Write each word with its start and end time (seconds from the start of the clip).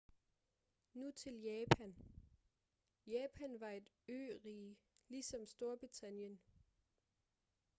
nu 0.93 1.11
til 1.11 1.33
japan 1.41 1.95
japan 3.07 3.59
var 3.59 3.69
et 3.69 3.89
ørige 4.09 4.77
ligesom 5.07 5.45
storbritannien 5.45 6.39